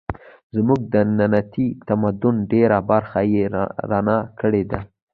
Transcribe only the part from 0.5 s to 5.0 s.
زموږ د ننني تمدن ډېرې برخې یې بنا کړې دي.